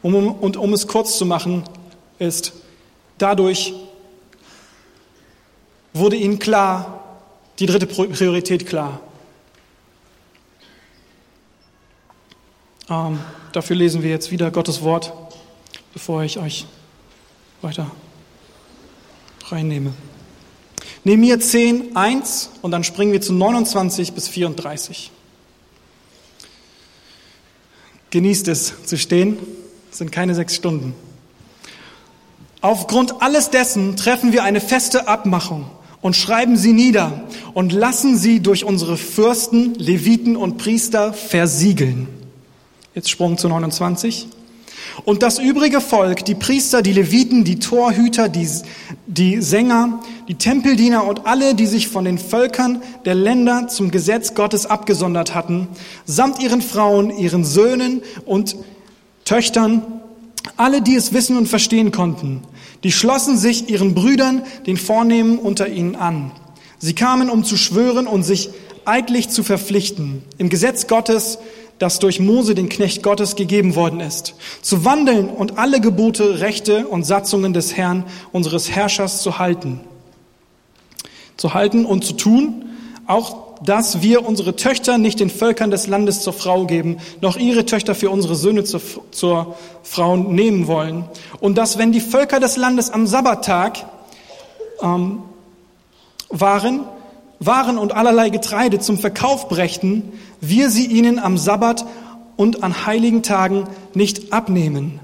[0.06, 1.64] Um, und um es kurz zu machen,
[2.20, 2.54] ist,
[3.18, 3.74] dadurch
[5.96, 7.18] wurde ihnen klar,
[7.58, 9.00] die dritte Priorität klar.
[12.88, 13.20] Ähm,
[13.52, 15.12] dafür lesen wir jetzt wieder Gottes Wort,
[15.92, 16.68] bevor ich euch
[17.64, 17.90] weiter
[19.48, 19.92] reinnehme.
[21.04, 25.10] Nehemiah 10, 1 und dann springen wir zu 29 bis 34.
[28.12, 29.40] Genießt es zu stehen,
[29.92, 30.94] sind keine sechs Stunden.
[32.62, 35.66] Aufgrund alles dessen treffen wir eine feste Abmachung
[36.02, 42.08] und schreiben sie nieder und lassen sie durch unsere Fürsten, Leviten und Priester versiegeln.
[42.94, 44.28] Jetzt Sprung zu 29.
[45.04, 48.48] Und das übrige Volk, die Priester, die Leviten, die Torhüter, die,
[49.08, 54.34] die Sänger, die Tempeldiener und alle, die sich von den Völkern der Länder zum Gesetz
[54.34, 55.68] Gottes abgesondert hatten,
[56.06, 58.56] samt ihren Frauen, ihren Söhnen und
[59.26, 59.82] Töchtern,
[60.58, 62.42] alle, die es wissen und verstehen konnten,
[62.84, 66.32] die schlossen sich ihren Brüdern, den Vornehmen unter ihnen an.
[66.78, 68.50] Sie kamen, um zu schwören und sich
[68.86, 71.40] eidlich zu verpflichten, im Gesetz Gottes
[71.80, 76.88] das durch Mose, den Knecht Gottes, gegeben worden ist, zu wandeln und alle Gebote, Rechte
[76.88, 79.82] und Satzungen des Herrn, unseres Herrschers, zu halten.
[81.36, 82.66] Zu halten und zu tun,
[83.08, 87.66] auch dass wir unsere Töchter nicht den Völkern des Landes zur Frau geben, noch ihre
[87.66, 91.06] Töchter für unsere Söhne zur, zur Frau nehmen wollen.
[91.40, 93.86] Und dass, wenn die Völker des Landes am Sabbattag
[94.82, 95.24] ähm,
[96.30, 96.82] waren,
[97.40, 101.86] waren und allerlei Getreide zum Verkauf brächten, wir sie ihnen am Sabbat
[102.38, 105.00] und an heiligen Tagen nicht abnehmen.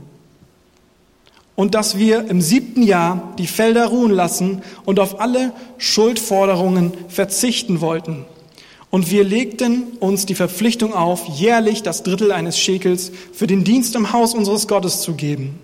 [1.56, 7.82] Und dass wir im siebten Jahr die Felder ruhen lassen und auf alle Schuldforderungen verzichten
[7.82, 8.26] wollten.
[8.92, 13.96] Und wir legten uns die Verpflichtung auf, jährlich das Drittel eines Schekels für den Dienst
[13.96, 15.60] im Haus unseres Gottes zu geben.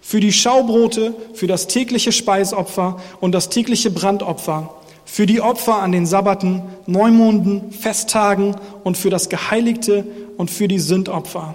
[0.00, 4.74] Für die Schaubrote, für das tägliche Speisopfer und das tägliche Brandopfer
[5.08, 8.54] für die Opfer an den Sabbaten, Neumonden, Festtagen
[8.84, 10.04] und für das Geheiligte
[10.36, 11.54] und für die Sündopfer,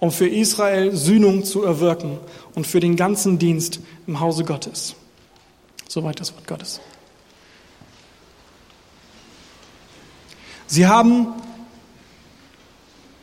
[0.00, 2.18] um für Israel Sühnung zu erwirken
[2.56, 3.78] und für den ganzen Dienst
[4.08, 4.96] im Hause Gottes.
[5.86, 6.80] Soweit das Wort Gottes.
[10.70, 11.26] Sie haben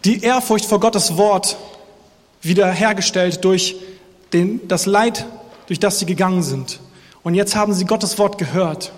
[0.03, 1.55] die Ehrfurcht vor Gottes Wort
[2.41, 3.77] wiederhergestellt durch
[4.33, 5.25] den, das Leid,
[5.67, 6.81] durch das sie gegangen sind.
[7.23, 8.91] Und jetzt haben sie Gottes Wort gehört.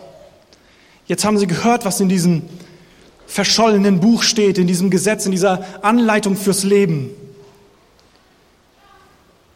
[1.05, 2.41] Jetzt haben sie gehört, was in diesem
[3.27, 7.11] verschollenen Buch steht, in diesem Gesetz, in dieser Anleitung fürs Leben.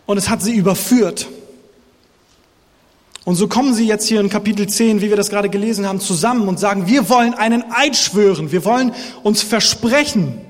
[0.06, 1.28] Und es hat sie überführt.
[3.26, 6.02] Und so kommen sie jetzt hier in Kapitel 10, wie wir das gerade gelesen haben,
[6.02, 8.94] zusammen und sagen, wir wollen einen Eid schwören, wir wollen
[9.24, 10.42] uns versprechen,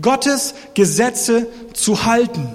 [0.00, 2.48] Gottes Gesetze zu halten.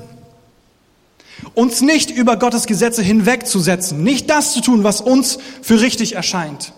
[1.55, 6.73] Uns nicht über Gottes Gesetze hinwegzusetzen, nicht das zu tun, was uns für richtig erscheint,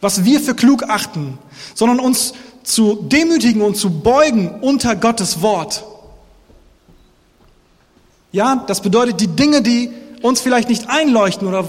[0.00, 1.38] was wir für klug achten,
[1.74, 2.32] sondern uns
[2.62, 5.84] zu demütigen und zu beugen unter Gottes Wort.
[8.32, 9.90] Ja, das bedeutet die Dinge, die
[10.22, 11.64] uns vielleicht nicht einleuchten oder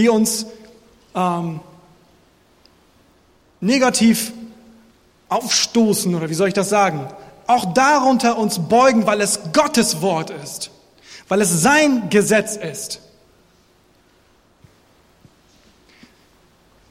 [0.00, 0.46] die uns
[1.14, 1.60] ähm,
[3.60, 4.32] negativ
[5.28, 7.06] aufstoßen oder wie soll ich das sagen,
[7.46, 10.70] auch darunter uns beugen, weil es Gottes Wort ist,
[11.28, 13.00] weil es sein Gesetz ist.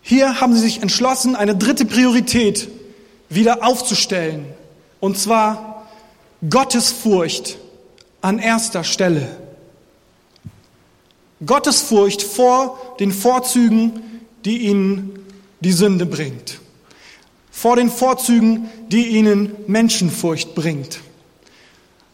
[0.03, 2.69] Hier haben sie sich entschlossen, eine dritte Priorität
[3.27, 4.45] wieder aufzustellen,
[4.99, 5.87] und zwar
[6.47, 7.57] Gottesfurcht
[8.21, 9.38] an erster Stelle.
[11.45, 14.01] Gottesfurcht vor den Vorzügen,
[14.45, 15.25] die ihnen
[15.61, 16.59] die Sünde bringt
[17.59, 21.01] vor den Vorzügen, die ihnen Menschenfurcht bringt.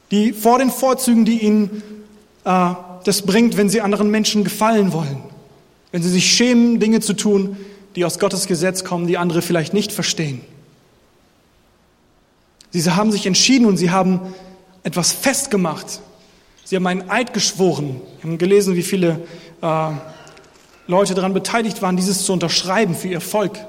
[0.10, 1.84] Die, vor den Vorzügen, die ihnen
[2.46, 2.74] äh,
[3.04, 5.22] das bringt, wenn sie anderen Menschen gefallen wollen.
[5.92, 7.58] Wenn sie sich schämen, Dinge zu tun,
[7.96, 10.42] die aus Gottes Gesetz kommen, die andere vielleicht nicht verstehen.
[12.72, 14.22] Sie haben sich entschieden und sie haben
[14.82, 16.02] etwas festgemacht.
[16.66, 18.02] Sie haben einen Eid geschworen.
[18.18, 19.22] Wir haben gelesen, wie viele
[19.62, 19.92] äh,
[20.88, 23.60] Leute daran beteiligt waren, dieses zu unterschreiben für ihr Volk.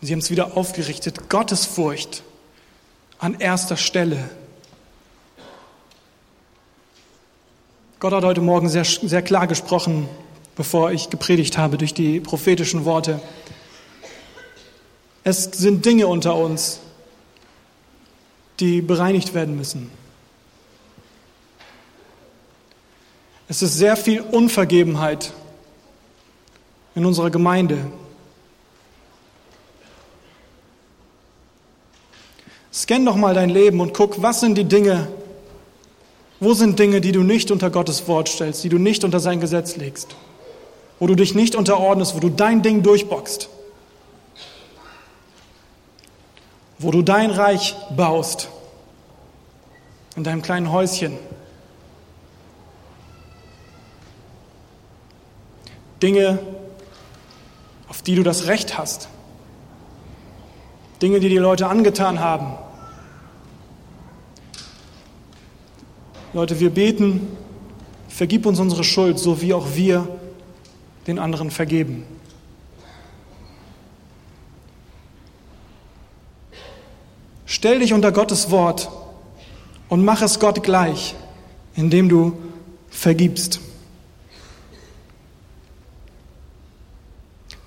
[0.00, 1.28] Sie haben es wieder aufgerichtet.
[1.28, 2.22] Gottesfurcht
[3.18, 4.30] an erster Stelle.
[8.00, 10.08] Gott hat heute Morgen sehr, sehr klar gesprochen,
[10.56, 13.20] bevor ich gepredigt habe, durch die prophetischen Worte.
[15.22, 16.80] Es sind Dinge unter uns,
[18.58, 20.01] die bereinigt werden müssen.
[23.52, 25.30] Es ist sehr viel Unvergebenheit
[26.94, 27.84] in unserer Gemeinde.
[32.72, 35.08] Scan doch mal dein Leben und guck, was sind die Dinge,
[36.40, 39.38] wo sind Dinge, die du nicht unter Gottes Wort stellst, die du nicht unter sein
[39.38, 40.16] Gesetz legst,
[40.98, 43.50] wo du dich nicht unterordnest, wo du dein Ding durchboxst,
[46.78, 48.48] wo du dein Reich baust,
[50.16, 51.18] in deinem kleinen Häuschen.
[56.02, 56.40] Dinge,
[57.88, 59.08] auf die du das Recht hast.
[61.00, 62.54] Dinge, die die Leute angetan haben.
[66.32, 67.28] Leute, wir beten,
[68.08, 70.08] vergib uns unsere Schuld, so wie auch wir
[71.06, 72.04] den anderen vergeben.
[77.44, 78.90] Stell dich unter Gottes Wort
[79.88, 81.14] und mach es Gott gleich,
[81.74, 82.38] indem du
[82.88, 83.60] vergibst.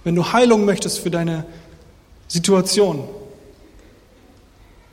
[0.05, 1.45] Wenn du Heilung möchtest für deine
[2.27, 3.09] Situation,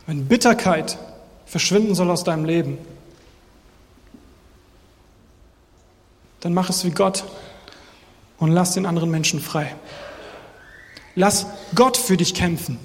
[0.07, 0.97] wenn Bitterkeit
[1.45, 2.79] verschwinden soll aus deinem Leben,
[6.41, 7.25] dann mach es wie Gott
[8.39, 9.77] und lass den anderen Menschen frei.
[11.15, 12.79] Lass Gott für dich kämpfen.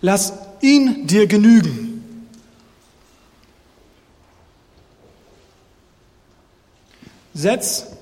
[0.00, 2.28] Lass ihn dir genügen.
[7.32, 7.93] Setz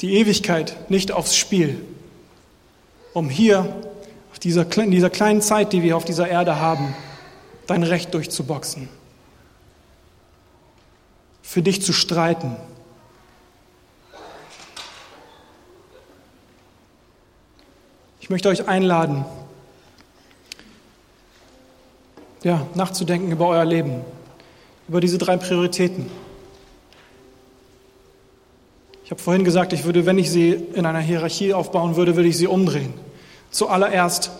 [0.00, 1.84] die Ewigkeit nicht aufs Spiel,
[3.12, 3.74] um hier
[4.42, 6.94] dieser, in dieser kleinen Zeit, die wir auf dieser Erde haben,
[7.66, 8.88] dein Recht durchzuboxen,
[11.42, 12.56] für dich zu streiten.
[18.20, 19.24] Ich möchte euch einladen,
[22.42, 24.02] ja, nachzudenken über euer Leben,
[24.88, 26.10] über diese drei Prioritäten.
[29.10, 32.28] Ich habe vorhin gesagt, ich würde, wenn ich sie in einer Hierarchie aufbauen würde, würde
[32.28, 32.94] ich sie umdrehen.
[33.50, 34.30] Zuallererst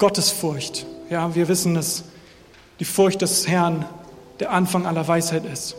[0.00, 0.86] Gottesfurcht.
[1.08, 2.02] Ja, wir wissen, dass
[2.80, 3.84] die Furcht des Herrn
[4.40, 5.76] der Anfang aller Weisheit ist.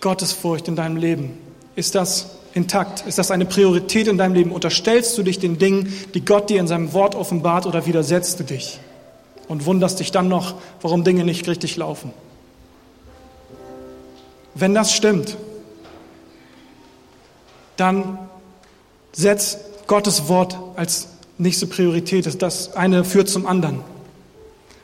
[0.00, 1.38] Gottesfurcht in deinem Leben.
[1.76, 3.04] Ist das intakt?
[3.06, 4.50] Ist das eine Priorität in deinem Leben?
[4.50, 8.42] Unterstellst du dich den Dingen, die Gott dir in seinem Wort offenbart oder widersetzt du
[8.42, 8.80] dich
[9.46, 12.10] und wunderst dich dann noch, warum Dinge nicht richtig laufen?
[14.56, 15.36] Wenn das stimmt,
[17.76, 18.18] dann
[19.12, 21.08] setz Gottes Wort als
[21.38, 22.42] nächste Priorität.
[22.42, 23.80] Das eine führt zum anderen.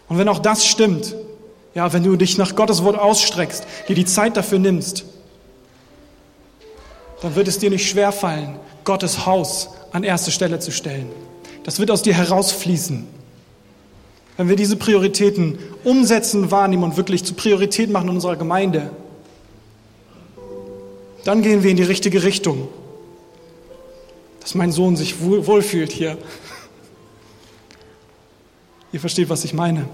[0.09, 1.15] Und wenn auch das stimmt,
[1.75, 5.05] ja, wenn du dich nach Gottes Wort ausstreckst, dir die Zeit dafür nimmst,
[7.23, 11.09] dann wird es dir nicht schwerfallen, Gottes Haus an erste Stelle zu stellen.
[11.65, 13.07] Das wird aus dir herausfließen.
[14.37, 18.91] Wenn wir diese Prioritäten umsetzen, wahrnehmen und wirklich zu Priorität machen in unserer Gemeinde,
[21.25, 22.69] dann gehen wir in die richtige Richtung
[24.43, 26.19] dass mein Sohn sich wohlfühlt hier.
[28.93, 29.89] Ihr versteht, was ich meine.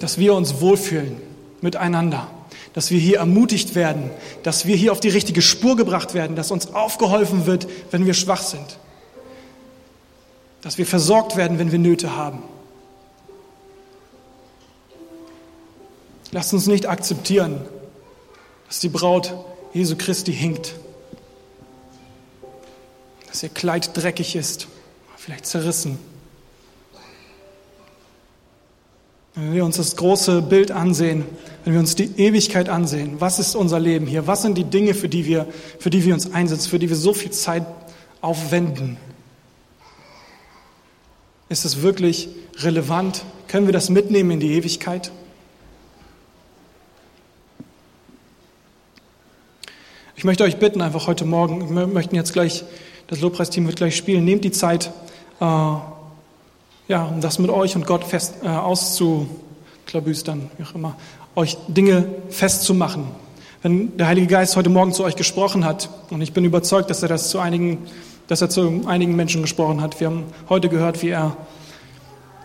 [0.00, 1.20] Dass wir uns wohlfühlen
[1.60, 2.26] miteinander,
[2.72, 4.10] dass wir hier ermutigt werden,
[4.42, 8.14] dass wir hier auf die richtige Spur gebracht werden, dass uns aufgeholfen wird, wenn wir
[8.14, 8.78] schwach sind,
[10.62, 12.42] dass wir versorgt werden, wenn wir Nöte haben.
[16.32, 17.60] Lasst uns nicht akzeptieren,
[18.66, 19.34] dass die Braut
[19.72, 20.74] Jesu Christi hinkt,
[23.34, 24.68] dass ihr Kleid dreckig ist,
[25.16, 25.98] vielleicht zerrissen.
[29.34, 31.24] Wenn wir uns das große Bild ansehen,
[31.64, 34.28] wenn wir uns die Ewigkeit ansehen, was ist unser Leben hier?
[34.28, 35.48] Was sind die Dinge, für die wir,
[35.80, 37.66] für die wir uns einsetzen, für die wir so viel Zeit
[38.20, 38.98] aufwenden?
[41.48, 42.28] Ist es wirklich
[42.58, 43.24] relevant?
[43.48, 45.10] Können wir das mitnehmen in die Ewigkeit?
[50.14, 52.64] Ich möchte euch bitten, einfach heute Morgen, wir möchten jetzt gleich,
[53.06, 54.90] das Lobpreisteam wird gleich spielen, nehmt die Zeit,
[55.40, 60.96] äh, ja, um das mit euch und Gott fest äh, auszuklabüstern, wie auch immer,
[61.36, 63.06] euch Dinge festzumachen.
[63.62, 67.02] Wenn der Heilige Geist heute Morgen zu euch gesprochen hat, und ich bin überzeugt, dass
[67.02, 67.78] er das zu einigen,
[68.28, 70.00] dass er zu einigen Menschen gesprochen hat.
[70.00, 71.36] Wir haben heute gehört, wie er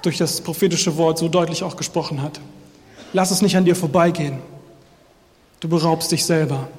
[0.02, 2.40] durch das prophetische Wort so deutlich auch gesprochen hat.
[3.12, 4.38] Lass es nicht an dir vorbeigehen.
[5.60, 6.70] Du beraubst dich selber.